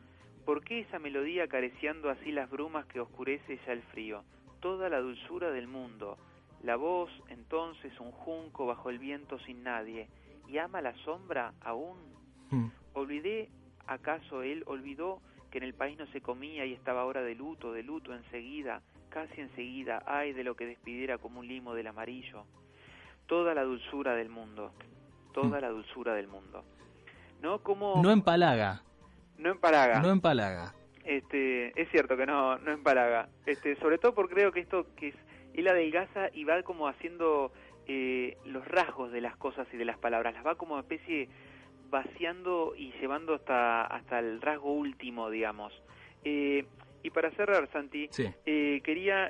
¿Por 0.46 0.64
qué 0.64 0.82
esa 0.82 1.00
melodía 1.00 1.46
acariciando 1.46 2.12
así 2.12 2.32
las 2.32 2.50
brumas 2.52 2.86
que 2.86 3.00
oscurece 3.00 3.60
ya 3.66 3.74
el 3.74 3.82
frío? 3.82 4.24
Toda 4.60 4.90
la 4.90 5.00
dulzura 5.00 5.50
del 5.50 5.68
mundo. 5.68 6.18
La 6.62 6.76
voz, 6.76 7.10
entonces, 7.30 8.00
un 8.00 8.12
junco 8.12 8.68
bajo 8.68 8.92
el 8.92 9.00
viento 9.00 9.40
sin 9.40 9.64
nadie. 9.64 10.08
¿Y 10.48 10.60
ama 10.60 10.82
la 10.82 10.94
sombra 11.04 11.54
aún? 11.62 11.98
Hmm. 12.52 12.68
¿Olvidé, 12.94 13.50
acaso 13.88 14.44
él 14.44 14.64
olvidó 14.68 15.20
que 15.50 15.58
en 15.58 15.64
el 15.64 15.74
país 15.74 15.98
no 15.98 16.06
se 16.08 16.22
comía 16.22 16.66
y 16.66 16.74
estaba 16.74 17.02
ahora 17.02 17.24
de 17.24 17.34
luto, 17.34 17.74
de 17.74 17.82
luto 17.82 18.14
enseguida, 18.14 18.84
casi 19.10 19.42
enseguida, 19.42 20.04
ay 20.06 20.34
de 20.34 20.44
lo 20.44 20.56
que 20.56 20.68
despidiera 20.68 21.18
como 21.18 21.40
un 21.40 21.48
limo 21.48 21.74
del 21.74 21.88
amarillo? 21.88 22.46
Toda 23.26 23.56
la 23.56 23.64
dulzura 23.64 24.14
del 24.14 24.30
mundo, 24.30 24.74
toda 25.34 25.58
hmm. 25.58 25.62
la 25.62 25.70
dulzura 25.70 26.14
del 26.14 26.28
mundo. 26.28 26.64
¿No? 27.42 27.64
Como... 27.64 28.02
No 28.04 28.12
empalaga. 28.12 28.84
No 29.38 29.52
empalaga. 29.52 30.02
No 30.02 30.12
empalaga. 30.12 30.74
Este, 31.04 31.80
es 31.80 31.90
cierto 31.92 32.18
que 32.18 32.26
no, 32.26 32.58
no 32.58 32.72
empalaga. 32.72 33.30
Este, 33.46 33.76
sobre 33.78 33.98
todo 33.98 34.16
porque 34.16 34.36
creo 34.36 34.52
que 34.52 34.62
esto 34.62 34.88
que 34.96 35.10
es, 35.10 35.16
él 35.54 35.68
adelgaza 35.68 36.30
y 36.34 36.44
va 36.44 36.62
como 36.64 36.88
haciendo 36.88 37.52
eh, 37.88 38.38
los 38.46 38.68
rasgos 38.68 39.12
de 39.12 39.22
las 39.22 39.36
cosas 39.38 39.68
y 39.72 39.78
de 39.78 39.86
las 39.86 39.98
palabras, 40.00 40.34
las 40.34 40.46
va 40.46 40.56
como 40.56 40.80
especie 40.80 41.30
vaciando 41.90 42.74
y 42.76 42.92
llevando 43.00 43.36
hasta, 43.36 43.86
hasta 43.86 44.20
el 44.20 44.42
rasgo 44.42 44.74
último, 44.74 45.30
digamos. 45.30 45.72
Eh, 46.24 46.66
y 47.04 47.10
para 47.12 47.30
cerrar, 47.32 47.70
Santi, 47.72 48.10
eh, 48.46 48.82
quería 48.84 49.30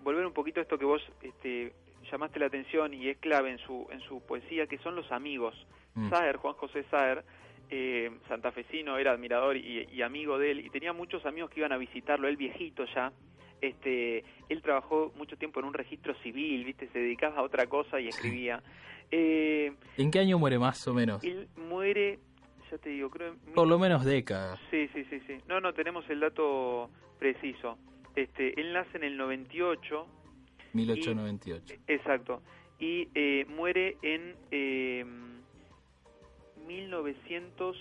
volver 0.00 0.26
un 0.26 0.32
poquito 0.32 0.58
a 0.58 0.64
esto 0.64 0.76
que 0.76 0.84
vos 0.84 1.00
este, 1.22 1.72
llamaste 2.10 2.40
la 2.40 2.46
atención 2.46 2.92
y 2.92 3.08
es 3.08 3.18
clave 3.18 3.50
en 3.52 3.58
su, 3.58 3.86
en 3.92 4.00
su 4.00 4.20
poesía, 4.20 4.66
que 4.66 4.78
son 4.78 4.96
los 4.96 5.10
amigos. 5.12 5.54
Mm. 5.94 6.10
Saer, 6.10 6.36
Juan 6.36 6.54
José 6.54 6.84
Saer, 6.90 7.24
eh, 7.70 8.10
santafesino, 8.28 8.98
era 8.98 9.12
admirador 9.12 9.56
y, 9.56 10.02
amigo 10.02 10.38
de 10.38 10.52
él, 10.52 10.66
y 10.66 10.70
tenía 10.70 10.92
muchos 10.92 11.24
amigos 11.26 11.50
que 11.50 11.60
iban 11.60 11.72
a 11.72 11.76
visitarlo, 11.76 12.28
él 12.28 12.36
viejito 12.36 12.84
ya, 12.94 13.12
este, 13.60 14.24
él 14.48 14.62
trabajó 14.62 15.12
mucho 15.16 15.36
tiempo 15.36 15.60
en 15.60 15.66
un 15.66 15.74
registro 15.74 16.14
civil, 16.22 16.64
viste, 16.64 16.88
se 16.88 16.98
dedicaba 16.98 17.38
a 17.38 17.42
otra 17.42 17.66
cosa 17.66 18.00
y 18.00 18.08
escribía. 18.08 18.62
Eh, 19.10 19.72
¿En 19.96 20.10
qué 20.10 20.20
año 20.20 20.38
muere 20.38 20.58
más 20.58 20.86
o 20.86 20.94
menos? 20.94 21.22
Él 21.24 21.48
muere, 21.56 22.18
ya 22.70 22.78
te 22.78 22.90
digo, 22.90 23.10
creo... 23.10 23.34
Por 23.54 23.66
lo 23.66 23.78
menos 23.78 24.04
décadas. 24.04 24.58
Sí, 24.70 24.88
sí, 24.94 25.04
sí, 25.10 25.20
sí. 25.26 25.38
No, 25.48 25.60
no, 25.60 25.72
tenemos 25.72 26.08
el 26.08 26.20
dato 26.20 26.90
preciso. 27.18 27.78
Este, 28.14 28.60
él 28.60 28.72
nace 28.72 28.96
en 28.96 29.04
el 29.04 29.16
98. 29.16 30.06
1898. 30.72 31.74
exacto. 31.86 32.42
Y 32.78 33.08
eh, 33.14 33.44
muere 33.48 33.96
en... 34.02 35.27
Eh, 36.68 36.82
1900 36.82 37.76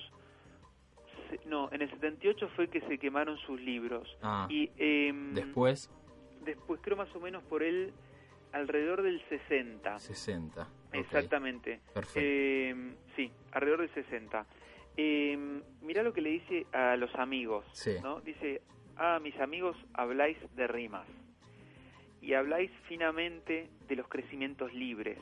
no, 1.45 1.69
en 1.71 1.81
el 1.81 1.89
78 1.89 2.49
fue 2.55 2.69
que 2.69 2.81
se 2.81 2.97
quemaron 2.97 3.37
sus 3.39 3.59
libros. 3.59 4.07
Ah, 4.21 4.47
y 4.49 4.71
em, 4.77 5.33
después 5.33 5.89
después 6.45 6.79
creo 6.81 6.95
más 6.95 7.13
o 7.15 7.19
menos 7.19 7.43
por 7.43 7.63
él 7.63 7.93
alrededor 8.53 9.01
del 9.01 9.21
60. 9.27 9.99
60. 9.99 10.67
Exactamente. 10.93 11.81
Perfecto. 11.93 12.19
Em, 12.21 12.95
sí, 13.15 13.31
alrededor 13.51 13.81
del 13.81 13.93
60. 13.93 14.45
Eh, 14.95 15.61
mirá 15.81 16.01
lo 16.01 16.13
que 16.13 16.21
le 16.21 16.29
dice 16.29 16.65
a 16.71 16.95
los 16.95 17.13
amigos, 17.15 17.65
¿no? 18.01 18.21
Dice, 18.21 18.61
"Ah, 18.95 19.19
mis 19.21 19.37
amigos, 19.39 19.75
habláis 19.93 20.37
de 20.55 20.65
rimas 20.65 21.07
y 22.21 22.33
habláis 22.33 22.71
finamente 22.87 23.69
de 23.87 23.95
los 23.95 24.07
crecimientos 24.07 24.73
libres. 24.73 25.19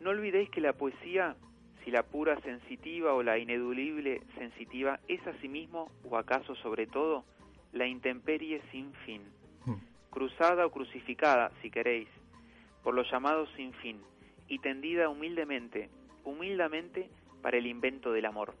No 0.00 0.10
olvidéis 0.10 0.50
que 0.50 0.60
la 0.60 0.72
poesía 0.72 1.36
si 1.84 1.90
la 1.90 2.02
pura 2.02 2.40
sensitiva 2.40 3.14
o 3.14 3.22
la 3.22 3.38
ineludible 3.38 4.22
sensitiva 4.36 5.00
es 5.08 5.24
asimismo, 5.26 5.90
o 6.08 6.16
acaso 6.16 6.54
sobre 6.56 6.86
todo, 6.86 7.24
la 7.72 7.86
intemperie 7.86 8.60
sin 8.70 8.92
fin, 9.06 9.22
hmm. 9.64 9.74
cruzada 10.10 10.66
o 10.66 10.70
crucificada, 10.70 11.52
si 11.62 11.70
queréis, 11.70 12.08
por 12.82 12.94
los 12.94 13.10
llamados 13.10 13.48
sin 13.56 13.72
fin, 13.74 14.00
y 14.48 14.58
tendida 14.58 15.08
humildemente, 15.08 15.88
humildemente 16.24 17.08
para 17.42 17.56
el 17.56 17.66
invento 17.66 18.12
del 18.12 18.26
amor. 18.26 18.54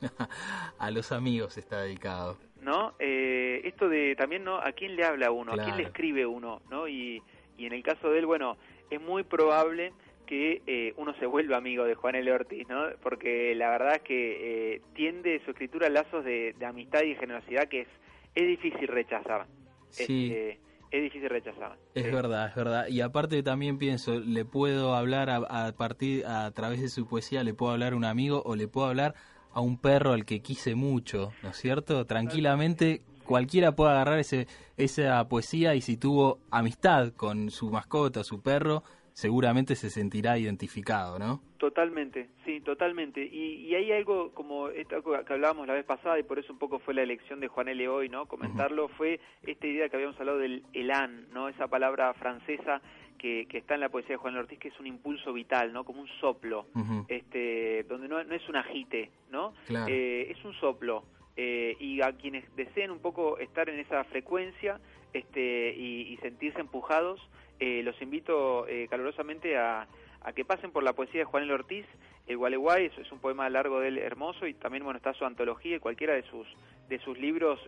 a 0.78 0.90
los 0.90 1.12
amigos 1.12 1.58
está 1.58 1.82
dedicado. 1.82 2.38
¿No? 2.62 2.94
Eh, 2.98 3.60
esto 3.64 3.88
de 3.88 4.16
también, 4.16 4.44
¿no? 4.44 4.56
¿A 4.56 4.72
quién 4.72 4.96
le 4.96 5.04
habla 5.04 5.30
uno? 5.30 5.52
¿A 5.52 5.56
quién 5.56 5.76
le 5.76 5.84
escribe 5.84 6.26
uno? 6.26 6.60
¿No? 6.70 6.88
Y, 6.88 7.22
y 7.56 7.66
en 7.66 7.72
el 7.72 7.82
caso 7.82 8.10
de 8.10 8.18
él, 8.18 8.26
bueno, 8.26 8.56
es 8.90 9.00
muy 9.00 9.22
probable 9.22 9.92
que 10.28 10.62
eh, 10.66 10.92
uno 10.98 11.14
se 11.18 11.26
vuelva 11.26 11.56
amigo 11.56 11.84
de 11.84 11.94
Juan 11.94 12.14
L. 12.14 12.30
Ortiz, 12.30 12.68
¿no? 12.68 12.82
Porque 13.02 13.54
la 13.54 13.70
verdad 13.70 13.94
es 13.96 14.02
que 14.02 14.74
eh, 14.74 14.82
tiende 14.94 15.40
su 15.44 15.52
escritura 15.52 15.86
a 15.86 15.90
lazos 15.90 16.22
de, 16.24 16.54
amistad 16.64 17.02
y 17.02 17.14
generosidad 17.14 17.68
que 17.68 17.82
es, 17.82 17.88
es 18.34 18.46
difícil 18.46 18.88
rechazar. 18.88 19.46
Sí. 19.88 20.26
Este, 20.26 20.58
es 20.90 21.02
difícil 21.02 21.30
rechazar. 21.30 21.78
Es 21.94 22.12
verdad, 22.12 22.48
es 22.48 22.54
verdad. 22.54 22.88
Y 22.88 23.00
aparte 23.00 23.42
también 23.42 23.78
pienso, 23.78 24.20
le 24.20 24.44
puedo 24.44 24.94
hablar 24.94 25.30
a, 25.30 25.72
partir, 25.72 26.26
a 26.26 26.50
través 26.50 26.82
de 26.82 26.88
su 26.88 27.06
poesía, 27.06 27.42
le 27.42 27.54
puedo 27.54 27.72
hablar 27.72 27.94
a 27.94 27.96
un 27.96 28.04
amigo 28.04 28.42
o 28.44 28.54
le 28.54 28.68
puedo 28.68 28.86
hablar 28.86 29.14
a 29.52 29.60
un 29.60 29.78
perro 29.78 30.12
al 30.12 30.26
que 30.26 30.40
quise 30.40 30.74
mucho, 30.74 31.32
¿no 31.42 31.50
es 31.50 31.56
cierto? 31.56 32.04
Tranquilamente 32.06 33.02
cualquiera 33.24 33.72
puede 33.72 33.92
agarrar 33.92 34.18
ese, 34.18 34.46
esa 34.76 35.26
poesía 35.28 35.74
y 35.74 35.80
si 35.80 35.96
tuvo 35.96 36.38
amistad 36.50 37.12
con 37.12 37.50
su 37.50 37.70
mascota, 37.70 38.24
su 38.24 38.40
perro, 38.40 38.82
seguramente 39.18 39.74
se 39.74 39.90
sentirá 39.90 40.38
identificado, 40.38 41.18
¿no? 41.18 41.40
Totalmente, 41.56 42.28
sí, 42.44 42.60
totalmente. 42.60 43.20
Y, 43.20 43.66
y 43.66 43.74
hay 43.74 43.90
algo 43.90 44.30
como 44.32 44.68
esto 44.68 45.02
que 45.02 45.32
hablábamos 45.32 45.66
la 45.66 45.74
vez 45.74 45.84
pasada 45.84 46.20
y 46.20 46.22
por 46.22 46.38
eso 46.38 46.52
un 46.52 46.60
poco 46.60 46.78
fue 46.78 46.94
la 46.94 47.02
elección 47.02 47.40
de 47.40 47.48
Juan 47.48 47.66
L. 47.66 47.88
hoy, 47.88 48.08
¿no? 48.08 48.26
Comentarlo, 48.26 48.86
fue 48.90 49.18
esta 49.44 49.66
idea 49.66 49.88
que 49.88 49.96
habíamos 49.96 50.20
hablado 50.20 50.38
del 50.38 50.62
elan, 50.72 51.26
¿no? 51.32 51.48
Esa 51.48 51.66
palabra 51.66 52.14
francesa 52.14 52.80
que, 53.18 53.46
que, 53.48 53.58
está 53.58 53.74
en 53.74 53.80
la 53.80 53.88
poesía 53.88 54.10
de 54.10 54.18
Juan 54.18 54.34
L. 54.34 54.42
Ortiz, 54.42 54.60
que 54.60 54.68
es 54.68 54.78
un 54.78 54.86
impulso 54.86 55.32
vital, 55.32 55.72
¿no? 55.72 55.82
Como 55.82 56.00
un 56.00 56.08
soplo, 56.20 56.66
este, 57.08 57.82
donde 57.88 58.06
no, 58.06 58.22
no, 58.22 58.34
es 58.36 58.48
un 58.48 58.54
agite, 58.54 59.10
¿no? 59.32 59.52
Claro. 59.66 59.92
Eh, 59.92 60.30
es 60.30 60.44
un 60.44 60.54
soplo. 60.60 61.02
eh, 61.36 61.76
y 61.80 62.02
a 62.02 62.12
quienes 62.12 62.44
deseen 62.54 62.92
un 62.92 63.00
poco 63.00 63.38
estar 63.38 63.68
en 63.68 63.80
esa 63.80 64.04
frecuencia 64.04 64.80
este, 65.12 65.74
y, 65.76 66.16
sentirse 66.18 66.60
empujados, 66.60 67.20
eh, 67.60 67.82
los 67.82 68.00
invito 68.00 68.66
calurosamente 68.88 69.56
a, 69.56 69.86
que 70.34 70.44
pasen 70.44 70.70
por 70.72 70.82
la 70.82 70.92
poesía 70.92 71.20
de 71.20 71.24
Juanel 71.24 71.50
Ortiz, 71.52 71.86
el 72.26 72.36
Gualeguay, 72.36 72.86
eso 72.86 73.00
es 73.00 73.10
un 73.12 73.18
poema 73.18 73.48
largo 73.48 73.80
de 73.80 73.88
él 73.88 73.98
hermoso 73.98 74.46
y 74.46 74.54
también 74.54 74.84
bueno 74.84 74.98
está 74.98 75.14
su 75.14 75.24
antología 75.24 75.76
y 75.76 75.80
cualquiera 75.80 76.14
de 76.14 76.22
sus 76.24 76.46
de 76.88 76.98
sus 77.00 77.18
libros 77.18 77.60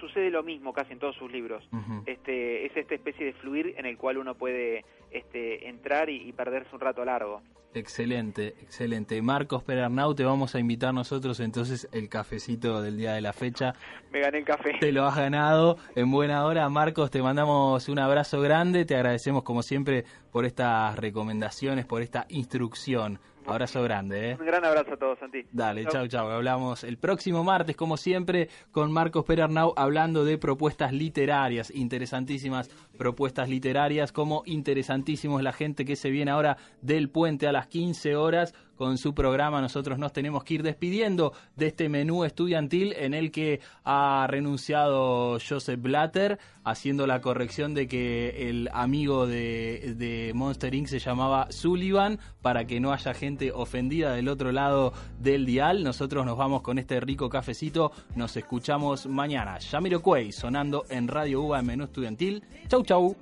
sucede 0.00 0.30
lo 0.30 0.42
mismo 0.42 0.72
casi 0.72 0.92
en 0.92 0.98
todos 0.98 1.16
sus 1.16 1.30
libros. 1.30 1.64
Este 2.06 2.66
es 2.66 2.76
esta 2.76 2.94
especie 2.94 3.26
de 3.26 3.32
fluir 3.34 3.74
en 3.76 3.86
el 3.86 3.96
cual 3.96 4.18
uno 4.18 4.34
puede 4.34 4.84
este, 5.10 5.68
entrar 5.68 6.10
y 6.10 6.32
perderse 6.32 6.74
un 6.74 6.80
rato 6.80 7.04
largo. 7.04 7.42
Excelente, 7.74 8.54
excelente. 8.62 9.20
Marcos 9.20 9.64
Perarnau, 9.64 10.14
te 10.14 10.24
vamos 10.24 10.54
a 10.54 10.60
invitar 10.60 10.94
nosotros 10.94 11.40
entonces 11.40 11.88
el 11.90 12.08
cafecito 12.08 12.80
del 12.80 12.96
día 12.96 13.14
de 13.14 13.20
la 13.20 13.32
fecha. 13.32 13.74
Me 14.12 14.20
gané 14.20 14.38
el 14.38 14.44
café. 14.44 14.74
Te 14.78 14.92
lo 14.92 15.04
has 15.04 15.16
ganado 15.16 15.76
en 15.96 16.08
buena 16.12 16.44
hora. 16.44 16.68
Marcos, 16.68 17.10
te 17.10 17.20
mandamos 17.20 17.88
un 17.88 17.98
abrazo 17.98 18.40
grande. 18.40 18.84
Te 18.84 18.94
agradecemos 18.94 19.42
como 19.42 19.62
siempre 19.62 20.04
por 20.30 20.44
estas 20.44 20.96
recomendaciones, 20.96 21.84
por 21.84 22.00
esta 22.00 22.26
instrucción. 22.28 23.18
Abrazo 23.46 23.82
grande, 23.82 24.30
¿eh? 24.30 24.36
Un 24.38 24.46
gran 24.46 24.64
abrazo 24.64 24.94
a 24.94 24.96
todos, 24.96 25.18
Santi. 25.18 25.44
Dale, 25.52 25.86
chao, 25.86 26.06
chao. 26.06 26.30
Hablamos 26.30 26.84
el 26.84 26.96
próximo 26.96 27.44
martes, 27.44 27.76
como 27.76 27.96
siempre, 27.96 28.48
con 28.72 28.90
Marcos 28.90 29.24
Perarnau, 29.24 29.74
hablando 29.76 30.24
de 30.24 30.38
propuestas 30.38 30.92
literarias, 30.92 31.70
interesantísimas 31.70 32.70
propuestas 32.96 33.48
literarias, 33.48 34.12
como 34.12 34.42
interesantísimo 34.46 35.38
es 35.38 35.44
la 35.44 35.52
gente 35.52 35.84
que 35.84 35.96
se 35.96 36.10
viene 36.10 36.30
ahora 36.30 36.56
del 36.80 37.10
puente 37.10 37.46
a 37.46 37.52
las 37.52 37.66
15 37.66 38.16
horas 38.16 38.54
con 38.76 38.98
su 38.98 39.14
programa. 39.14 39.60
Nosotros 39.60 39.98
nos 39.98 40.12
tenemos 40.12 40.44
que 40.44 40.54
ir 40.54 40.62
despidiendo 40.62 41.32
de 41.56 41.68
este 41.68 41.88
menú 41.88 42.24
estudiantil 42.24 42.94
en 42.96 43.14
el 43.14 43.30
que 43.30 43.60
ha 43.84 44.26
renunciado 44.28 45.38
Joseph 45.40 45.80
Blatter, 45.80 46.38
haciendo 46.64 47.06
la 47.06 47.20
corrección 47.20 47.74
de 47.74 47.86
que 47.86 48.48
el 48.48 48.68
amigo 48.72 49.26
de, 49.26 49.94
de 49.96 50.32
Monster 50.34 50.74
Inc. 50.74 50.88
se 50.88 50.98
llamaba 50.98 51.46
Sullivan, 51.50 52.18
para 52.42 52.66
que 52.66 52.80
no 52.80 52.92
haya 52.92 53.14
gente 53.14 53.52
ofendida 53.52 54.12
del 54.12 54.28
otro 54.28 54.52
lado 54.52 54.92
del 55.18 55.46
dial. 55.46 55.84
Nosotros 55.84 56.24
nos 56.24 56.36
vamos 56.36 56.62
con 56.62 56.78
este 56.78 57.00
rico 57.00 57.28
cafecito. 57.28 57.92
Nos 58.14 58.36
escuchamos 58.36 59.06
mañana. 59.06 59.58
Yamiro 59.58 60.00
Cuey 60.02 60.32
sonando 60.32 60.84
en 60.88 61.08
Radio 61.08 61.42
UBA 61.42 61.60
en 61.60 61.66
menú 61.66 61.84
estudiantil. 61.84 62.42
Chau, 62.68 62.82
chau. 62.82 63.16